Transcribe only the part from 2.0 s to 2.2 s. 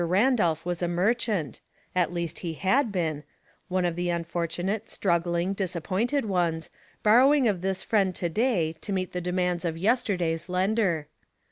''Si)lit Thingsr 9